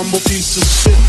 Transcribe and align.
I'm 0.00 0.06
a 0.06 0.12
piece 0.12 0.56
of 0.56 0.64
shit. 0.64 0.99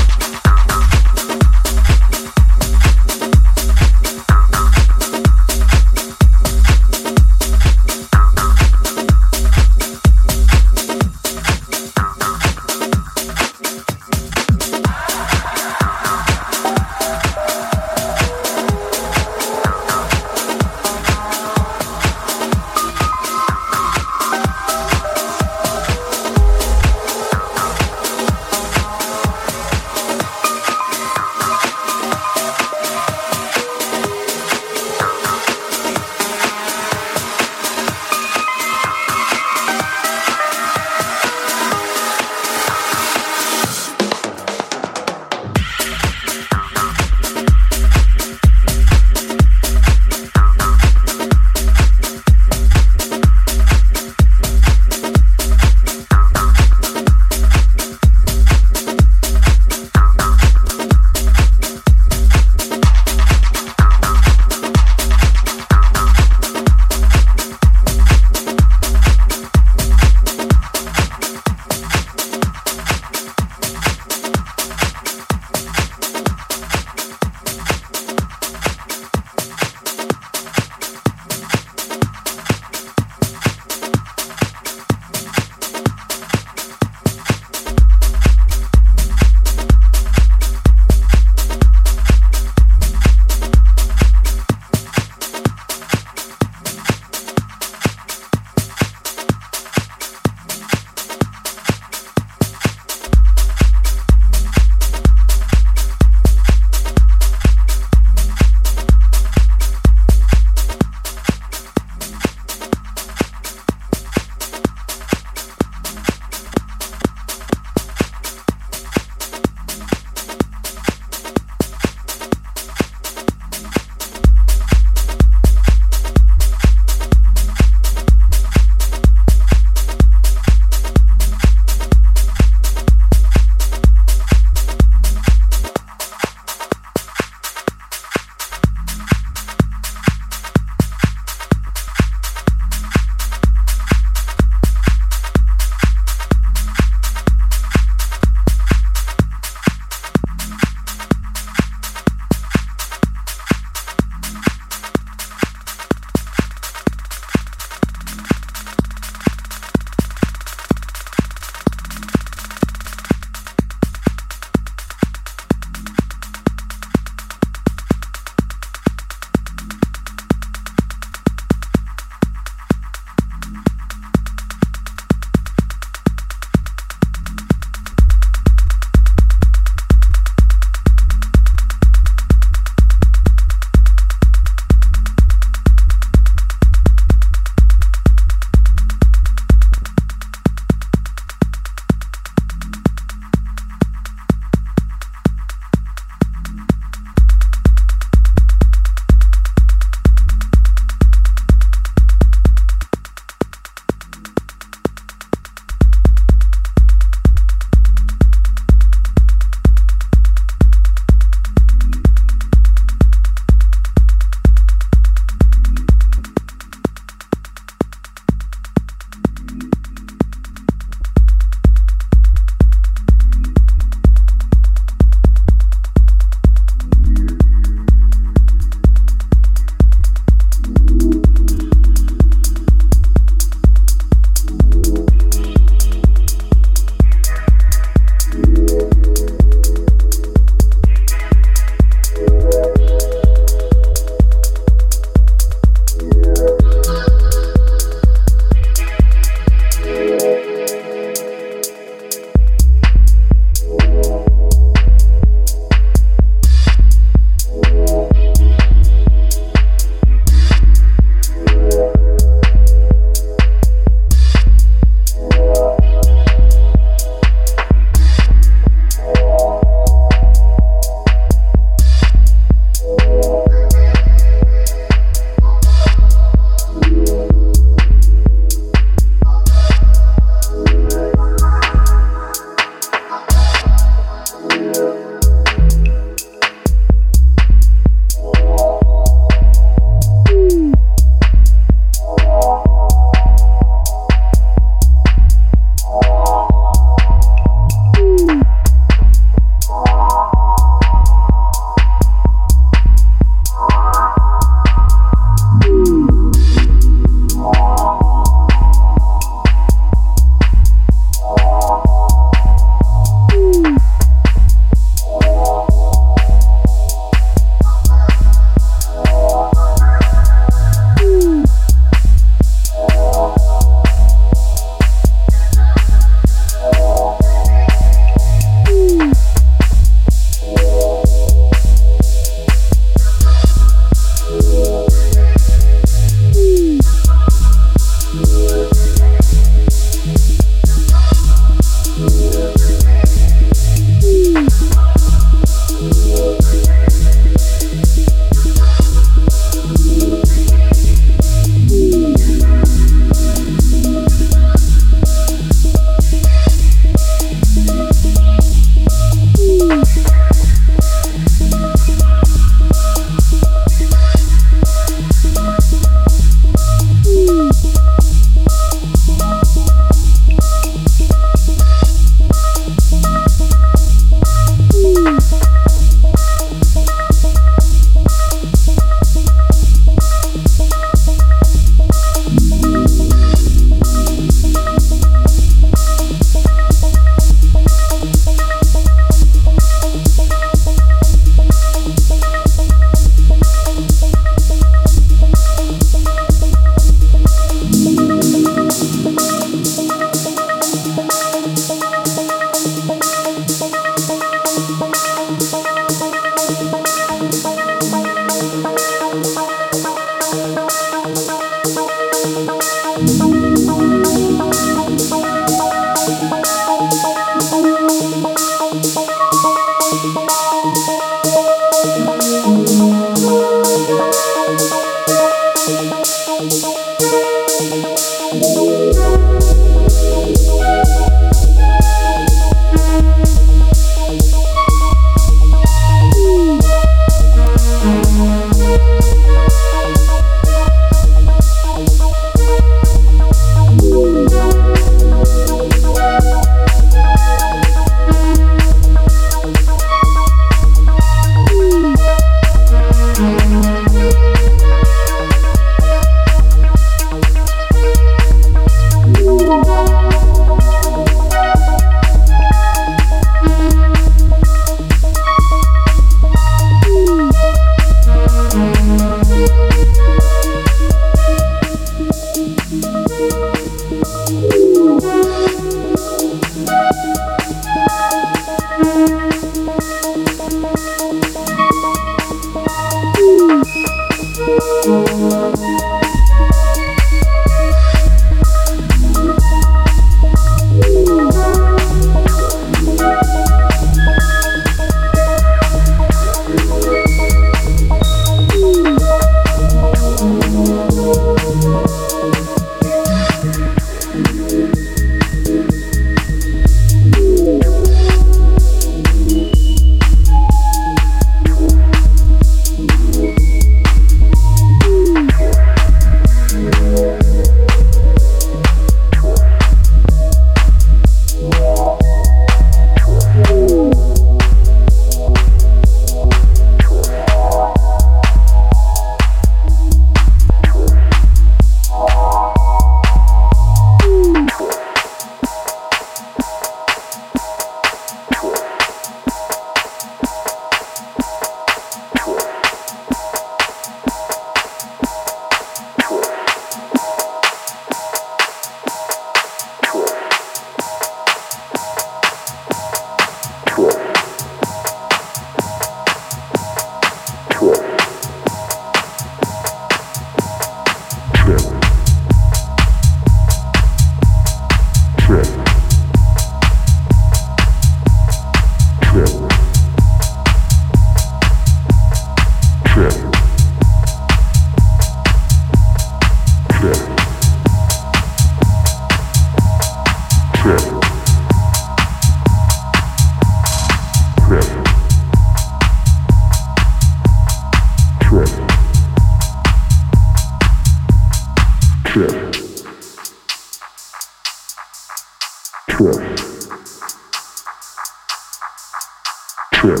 Trip. 599.84 600.00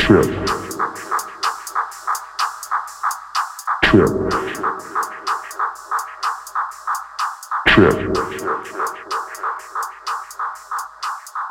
Trip. 0.00 0.26
Trip. 3.84 4.10
Trip. 7.68 7.96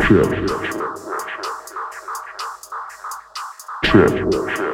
Trip. 0.01 0.29
Trip. 3.81 4.11
Trip. 4.25 4.64